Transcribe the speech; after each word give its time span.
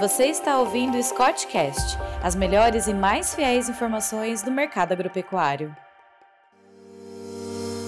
Você 0.00 0.28
está 0.28 0.58
ouvindo 0.58 0.96
o 0.96 1.02
Scottcast, 1.02 1.98
as 2.22 2.34
melhores 2.34 2.86
e 2.86 2.94
mais 2.94 3.34
fiéis 3.34 3.68
informações 3.68 4.42
do 4.42 4.50
mercado 4.50 4.92
agropecuário. 4.92 5.76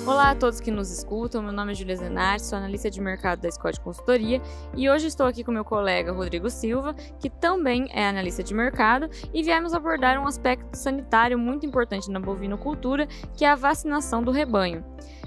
Olá 0.06 0.32
a 0.32 0.34
todos 0.34 0.60
que 0.60 0.70
nos 0.70 0.90
escutam, 0.90 1.42
meu 1.42 1.52
nome 1.52 1.72
é 1.72 1.74
Julia 1.74 1.96
Zenardi, 1.96 2.44
sou 2.44 2.58
analista 2.58 2.90
de 2.90 3.00
mercado 3.00 3.40
da 3.40 3.50
Scott 3.50 3.80
Consultoria 3.80 4.42
e 4.76 4.90
hoje 4.90 5.06
estou 5.06 5.24
aqui 5.24 5.42
com 5.42 5.50
meu 5.50 5.64
colega 5.64 6.12
Rodrigo 6.12 6.50
Silva, 6.50 6.92
que 7.18 7.30
também 7.30 7.88
é 7.90 8.06
analista 8.06 8.42
de 8.42 8.52
mercado, 8.52 9.08
e 9.32 9.42
viemos 9.42 9.72
abordar 9.72 10.20
um 10.20 10.26
aspecto 10.26 10.76
sanitário 10.76 11.38
muito 11.38 11.64
importante 11.64 12.10
na 12.10 12.20
bovinocultura, 12.20 13.06
que 13.34 13.42
é 13.42 13.48
a 13.48 13.54
vacinação 13.54 14.22
do 14.22 14.30
rebanho. 14.30 14.84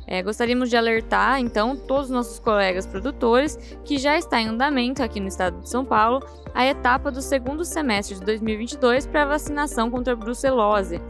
É, 0.07 0.21
gostaríamos 0.21 0.69
de 0.69 0.77
alertar, 0.77 1.39
então, 1.39 1.75
todos 1.75 2.05
os 2.05 2.11
nossos 2.11 2.39
colegas 2.39 2.85
produtores 2.85 3.57
que 3.83 3.97
já 3.97 4.17
está 4.17 4.39
em 4.39 4.47
andamento 4.47 5.01
aqui 5.01 5.19
no 5.19 5.27
estado 5.27 5.61
de 5.61 5.69
São 5.69 5.83
Paulo 5.83 6.25
a 6.53 6.65
etapa 6.65 7.11
do 7.11 7.21
segundo 7.21 7.65
semestre 7.65 8.15
de 8.15 8.21
2022 8.23 9.05
para 9.07 9.23
a 9.23 9.25
vacinação 9.25 9.91
contra 9.91 10.13
a 10.13 10.15
brucelose. 10.15 11.01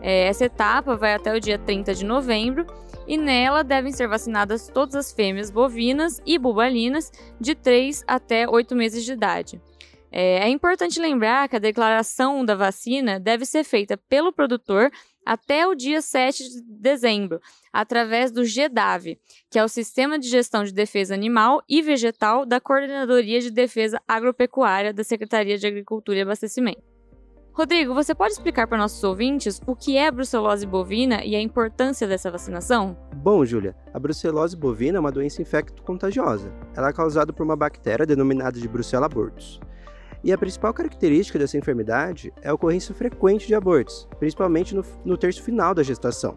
É, 0.00 0.28
essa 0.28 0.44
etapa 0.44 0.96
vai 0.96 1.14
até 1.14 1.34
o 1.34 1.40
dia 1.40 1.58
30 1.58 1.94
de 1.94 2.04
novembro 2.04 2.66
e 3.06 3.16
nela 3.16 3.64
devem 3.64 3.92
ser 3.92 4.06
vacinadas 4.06 4.68
todas 4.68 4.94
as 4.94 5.12
fêmeas 5.12 5.50
bovinas 5.50 6.20
e 6.24 6.38
bubalinas 6.38 7.10
de 7.40 7.54
3 7.54 8.04
até 8.06 8.48
8 8.48 8.76
meses 8.76 9.04
de 9.04 9.12
idade. 9.12 9.60
É, 10.14 10.40
é 10.40 10.48
importante 10.50 11.00
lembrar 11.00 11.48
que 11.48 11.56
a 11.56 11.58
declaração 11.58 12.44
da 12.44 12.54
vacina 12.54 13.18
deve 13.18 13.46
ser 13.46 13.64
feita 13.64 13.96
pelo 13.96 14.30
produtor 14.30 14.90
até 15.24 15.66
o 15.66 15.74
dia 15.74 16.02
7 16.02 16.42
de 16.42 16.62
dezembro, 16.62 17.40
através 17.72 18.30
do 18.30 18.44
GEDAV, 18.44 19.18
que 19.50 19.58
é 19.58 19.64
o 19.64 19.68
Sistema 19.68 20.18
de 20.18 20.28
Gestão 20.28 20.64
de 20.64 20.72
Defesa 20.72 21.14
Animal 21.14 21.62
e 21.66 21.80
Vegetal 21.80 22.44
da 22.44 22.60
Coordenadoria 22.60 23.40
de 23.40 23.50
Defesa 23.50 24.00
Agropecuária 24.06 24.92
da 24.92 25.02
Secretaria 25.02 25.56
de 25.56 25.66
Agricultura 25.66 26.18
e 26.18 26.22
Abastecimento. 26.22 26.82
Rodrigo, 27.54 27.94
você 27.94 28.14
pode 28.14 28.32
explicar 28.32 28.66
para 28.66 28.78
nossos 28.78 29.04
ouvintes 29.04 29.60
o 29.66 29.76
que 29.76 29.96
é 29.96 30.08
a 30.08 30.10
brucelose 30.10 30.66
bovina 30.66 31.22
e 31.22 31.36
a 31.36 31.40
importância 31.40 32.06
dessa 32.06 32.30
vacinação? 32.30 32.96
Bom, 33.14 33.44
Júlia, 33.44 33.76
a 33.92 33.98
brucelose 33.98 34.56
bovina 34.56 34.96
é 34.96 35.00
uma 35.00 35.12
doença 35.12 35.42
infecto-contagiosa. 35.42 36.50
Ela 36.74 36.88
é 36.88 36.92
causada 36.92 37.30
por 37.30 37.44
uma 37.44 37.54
bactéria 37.54 38.06
denominada 38.06 38.58
de 38.58 38.66
Brucella 38.66 39.04
abortus. 39.04 39.60
E 40.24 40.32
a 40.32 40.38
principal 40.38 40.72
característica 40.72 41.38
dessa 41.38 41.58
enfermidade 41.58 42.32
é 42.42 42.48
a 42.48 42.54
ocorrência 42.54 42.94
frequente 42.94 43.46
de 43.46 43.54
abortos, 43.56 44.08
principalmente 44.20 44.74
no, 44.74 44.84
no 45.04 45.16
terço 45.16 45.42
final 45.42 45.74
da 45.74 45.82
gestação. 45.82 46.34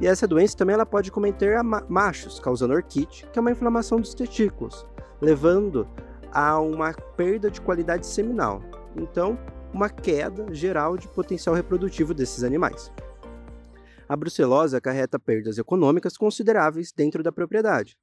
E 0.00 0.06
essa 0.06 0.28
doença 0.28 0.56
também 0.56 0.74
ela 0.74 0.84
pode 0.84 1.10
cometer 1.10 1.60
machos, 1.88 2.38
causando 2.38 2.74
orquite, 2.74 3.26
que 3.32 3.38
é 3.38 3.40
uma 3.40 3.50
inflamação 3.50 3.98
dos 3.98 4.14
testículos, 4.14 4.86
levando 5.20 5.88
a 6.30 6.60
uma 6.60 6.92
perda 6.92 7.50
de 7.50 7.60
qualidade 7.60 8.06
seminal. 8.06 8.62
Então, 8.94 9.38
uma 9.72 9.88
queda 9.88 10.54
geral 10.54 10.96
de 10.96 11.08
potencial 11.08 11.54
reprodutivo 11.54 12.12
desses 12.12 12.44
animais. 12.44 12.92
A 14.06 14.14
brucelose 14.16 14.76
acarreta 14.76 15.18
perdas 15.18 15.58
econômicas 15.58 16.16
consideráveis 16.16 16.92
dentro 16.92 17.22
da 17.22 17.32
propriedade, 17.32 17.96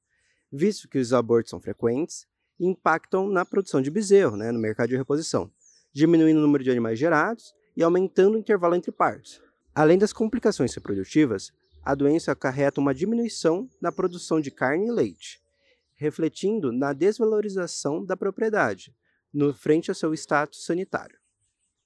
visto 0.51 0.89
que 0.89 0.97
os 0.97 1.13
abortos 1.13 1.51
são 1.51 1.61
frequentes 1.61 2.27
impactam 2.59 3.27
na 3.27 3.45
produção 3.45 3.81
de 3.81 3.91
bezerro, 3.91 4.35
né, 4.37 4.51
no 4.51 4.59
mercado 4.59 4.89
de 4.89 4.97
reposição, 4.97 5.51
diminuindo 5.93 6.39
o 6.39 6.41
número 6.41 6.63
de 6.63 6.71
animais 6.71 6.97
gerados 6.97 7.53
e 7.75 7.83
aumentando 7.83 8.35
o 8.35 8.39
intervalo 8.39 8.75
entre 8.75 8.91
partos. 8.91 9.41
Além 9.73 9.97
das 9.97 10.13
complicações 10.13 10.73
reprodutivas, 10.73 11.51
a 11.83 11.93
doença 11.93 12.31
acarreta 12.31 12.79
uma 12.79 12.95
diminuição 12.95 13.69
na 13.81 13.91
produção 13.91 14.39
de 14.39 14.49
carne 14.49 14.87
e 14.87 14.91
leite, 14.91 15.41
refletindo 15.95 16.71
na 16.71 16.93
desvalorização 16.93 18.03
da 18.03 18.17
propriedade, 18.17 18.95
no 19.33 19.53
frente 19.53 19.91
ao 19.91 19.95
seu 19.95 20.13
status 20.13 20.65
sanitário. 20.65 21.19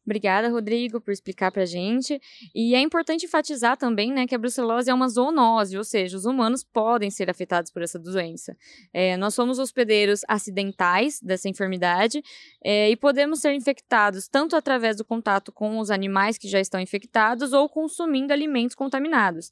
Obrigada, 0.09 0.49
Rodrigo, 0.49 0.99
por 0.99 1.11
explicar 1.11 1.51
para 1.51 1.61
a 1.61 1.65
gente. 1.67 2.19
E 2.55 2.73
é 2.73 2.79
importante 2.79 3.27
enfatizar 3.27 3.77
também 3.77 4.11
né, 4.11 4.25
que 4.25 4.33
a 4.33 4.39
brucelose 4.39 4.89
é 4.89 4.93
uma 4.93 5.07
zoonose, 5.07 5.77
ou 5.77 5.83
seja, 5.83 6.17
os 6.17 6.25
humanos 6.25 6.63
podem 6.63 7.11
ser 7.11 7.29
afetados 7.29 7.69
por 7.69 7.83
essa 7.83 7.99
doença. 7.99 8.57
É, 8.91 9.15
nós 9.17 9.35
somos 9.35 9.59
hospedeiros 9.59 10.21
acidentais 10.27 11.21
dessa 11.21 11.47
enfermidade 11.47 12.23
é, 12.63 12.89
e 12.89 12.95
podemos 12.95 13.39
ser 13.39 13.53
infectados 13.53 14.27
tanto 14.27 14.55
através 14.55 14.97
do 14.97 15.05
contato 15.05 15.51
com 15.51 15.77
os 15.77 15.91
animais 15.91 16.39
que 16.39 16.47
já 16.47 16.59
estão 16.59 16.79
infectados 16.79 17.53
ou 17.53 17.69
consumindo 17.69 18.33
alimentos 18.33 18.75
contaminados. 18.75 19.51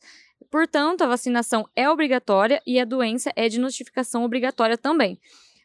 Portanto, 0.50 1.04
a 1.04 1.08
vacinação 1.08 1.70
é 1.76 1.88
obrigatória 1.88 2.60
e 2.66 2.80
a 2.80 2.86
doença 2.86 3.32
é 3.36 3.48
de 3.48 3.60
notificação 3.60 4.24
obrigatória 4.24 4.76
também. 4.76 5.20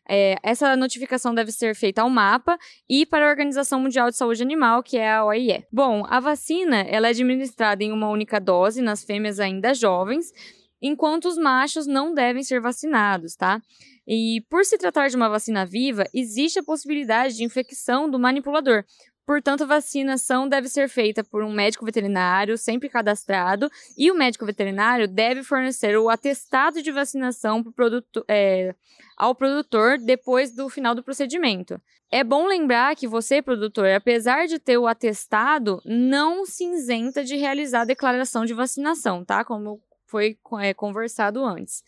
É, 0.09 0.37
essa 0.43 0.77
notificação 0.77 1.35
deve 1.35 1.53
ser 1.53 1.75
feita 1.75 2.03
ao 2.03 2.11
mapa 2.11 2.59
e 2.89 3.07
para 3.07 3.27
a 3.27 3.31
Organização 3.31 3.81
Mundial 3.81 4.11
de 4.11 4.17
Saúde 4.17 4.43
Animal, 4.43 4.83
que 4.83 4.99
é 4.99 5.13
a 5.13 5.25
OIE. 5.25 5.65
Bom, 5.73 6.05
a 6.09 6.19
vacina 6.19 6.81
ela 6.81 7.07
é 7.07 7.11
administrada 7.11 7.85
em 7.85 7.93
uma 7.93 8.09
única 8.09 8.41
dose 8.41 8.83
nas 8.83 9.05
fêmeas 9.05 9.39
ainda 9.39 9.73
jovens, 9.73 10.33
enquanto 10.81 11.27
os 11.27 11.39
machos 11.39 11.87
não 11.87 12.13
devem 12.13 12.43
ser 12.43 12.61
vacinados, 12.61 13.37
tá? 13.37 13.63
E 14.07 14.45
por 14.51 14.65
se 14.65 14.77
tratar 14.77 15.09
de 15.09 15.17
uma 15.17 15.29
vacina 15.29 15.65
viva, 15.65 16.05
existe 16.13 16.59
a 16.59 16.65
possibilidade 16.65 17.37
de 17.37 17.45
infecção 17.45 18.11
do 18.11 18.19
manipulador, 18.19 18.85
Portanto, 19.25 19.63
a 19.63 19.67
vacinação 19.67 20.49
deve 20.49 20.69
ser 20.69 20.89
feita 20.89 21.23
por 21.23 21.45
um 21.45 21.53
médico 21.53 21.85
veterinário, 21.85 22.59
sempre 22.59 22.89
cadastrado, 22.89 23.71
e 23.97 24.11
o 24.11 24.15
médico 24.15 24.45
veterinário 24.45 25.07
deve 25.07 25.43
fornecer 25.43 25.97
o 25.97 26.11
atestado 26.11 26.83
de 26.83 26.91
vacinação 26.91 27.63
pro 27.63 27.73
produto, 27.73 28.25
é, 28.27 28.75
ao 29.17 29.35
produtor 29.35 29.99
depois 29.99 30.53
do 30.53 30.69
final 30.69 30.95
do 30.95 31.03
procedimento. 31.03 31.81
É 32.11 32.23
bom 32.23 32.47
lembrar 32.47 32.95
que 32.95 33.09
você, 33.09 33.41
produtor, 33.41 33.89
apesar 33.89 34.47
de 34.47 34.59
ter 34.59 34.77
o 34.77 34.87
atestado, 34.87 35.81
não 35.85 36.45
se 36.45 36.65
isenta 36.65 37.25
de 37.25 37.37
realizar 37.37 37.83
a 37.83 37.87
declaração 37.87 38.45
de 38.45 38.53
vacinação, 38.53 39.25
tá? 39.25 39.45
Como 39.45 39.81
foi 40.07 40.37
é, 40.61 40.75
conversado 40.75 41.43
antes. 41.43 41.83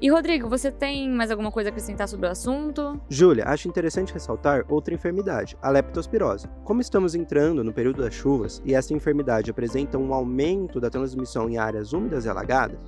E 0.00 0.08
Rodrigo, 0.08 0.48
você 0.48 0.70
tem 0.70 1.10
mais 1.10 1.28
alguma 1.28 1.50
coisa 1.50 1.70
a 1.70 1.70
acrescentar 1.70 2.06
sobre 2.06 2.28
o 2.28 2.30
assunto? 2.30 3.00
Júlia, 3.08 3.48
acho 3.48 3.66
interessante 3.66 4.12
ressaltar 4.12 4.64
outra 4.68 4.94
enfermidade, 4.94 5.58
a 5.60 5.70
leptospirose. 5.70 6.46
Como 6.62 6.80
estamos 6.80 7.16
entrando 7.16 7.64
no 7.64 7.72
período 7.72 8.00
das 8.00 8.14
chuvas 8.14 8.62
e 8.64 8.74
essa 8.74 8.94
enfermidade 8.94 9.50
apresenta 9.50 9.98
um 9.98 10.14
aumento 10.14 10.78
da 10.80 10.88
transmissão 10.88 11.50
em 11.50 11.58
áreas 11.58 11.92
úmidas 11.92 12.24
e 12.24 12.28
alagadas, 12.28 12.78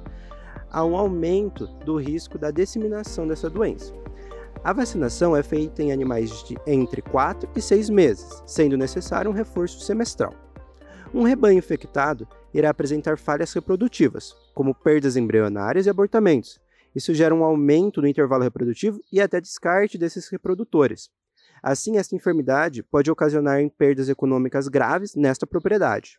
há 0.70 0.84
um 0.84 0.96
aumento 0.96 1.66
do 1.84 1.96
risco 1.96 2.38
da 2.38 2.52
disseminação 2.52 3.26
dessa 3.26 3.50
doença. 3.50 3.92
A 4.62 4.72
vacinação 4.72 5.36
é 5.36 5.42
feita 5.42 5.82
em 5.82 5.90
animais 5.90 6.44
de 6.44 6.56
entre 6.64 7.02
4 7.02 7.50
e 7.56 7.60
6 7.60 7.90
meses, 7.90 8.40
sendo 8.46 8.78
necessário 8.78 9.32
um 9.32 9.34
reforço 9.34 9.80
semestral. 9.80 10.32
Um 11.12 11.24
rebanho 11.24 11.58
infectado 11.58 12.28
irá 12.54 12.70
apresentar 12.70 13.18
falhas 13.18 13.52
reprodutivas, 13.52 14.32
como 14.54 14.72
perdas 14.72 15.16
embrionárias 15.16 15.86
e 15.86 15.90
abortamentos, 15.90 16.60
isso 16.94 17.14
gera 17.14 17.34
um 17.34 17.44
aumento 17.44 18.00
no 18.00 18.08
intervalo 18.08 18.42
reprodutivo 18.42 19.00
e 19.12 19.20
até 19.20 19.40
descarte 19.40 19.96
desses 19.98 20.28
reprodutores. 20.28 21.10
Assim, 21.62 21.98
essa 21.98 22.16
enfermidade 22.16 22.82
pode 22.82 23.10
ocasionar 23.10 23.60
perdas 23.76 24.08
econômicas 24.08 24.68
graves 24.68 25.14
nesta 25.14 25.46
propriedade. 25.46 26.18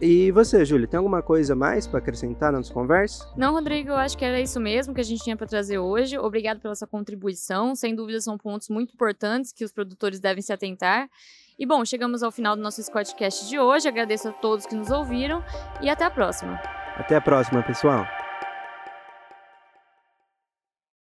E 0.00 0.32
você, 0.32 0.64
Júlia, 0.64 0.88
tem 0.88 0.98
alguma 0.98 1.22
coisa 1.22 1.54
mais 1.54 1.86
para 1.86 1.98
acrescentar 1.98 2.50
na 2.50 2.58
nossa 2.58 2.74
conversa? 2.74 3.24
Não, 3.36 3.52
Rodrigo, 3.52 3.90
eu 3.90 3.96
acho 3.96 4.18
que 4.18 4.24
era 4.24 4.40
isso 4.40 4.58
mesmo 4.58 4.92
que 4.92 5.00
a 5.00 5.04
gente 5.04 5.22
tinha 5.22 5.36
para 5.36 5.46
trazer 5.46 5.78
hoje. 5.78 6.18
Obrigado 6.18 6.60
pela 6.60 6.74
sua 6.74 6.88
contribuição. 6.88 7.76
Sem 7.76 7.94
dúvida, 7.94 8.20
são 8.20 8.36
pontos 8.36 8.68
muito 8.68 8.92
importantes 8.94 9.52
que 9.52 9.64
os 9.64 9.72
produtores 9.72 10.18
devem 10.18 10.42
se 10.42 10.52
atentar. 10.52 11.08
E 11.56 11.64
bom, 11.64 11.84
chegamos 11.84 12.22
ao 12.22 12.32
final 12.32 12.56
do 12.56 12.62
nosso 12.62 12.82
Squadcast 12.82 13.48
de 13.48 13.60
hoje. 13.60 13.86
Agradeço 13.86 14.28
a 14.28 14.32
todos 14.32 14.66
que 14.66 14.74
nos 14.74 14.90
ouviram 14.90 15.44
e 15.80 15.88
até 15.88 16.04
a 16.04 16.10
próxima. 16.10 16.54
Até 16.96 17.14
a 17.14 17.20
próxima, 17.20 17.62
pessoal. 17.62 18.04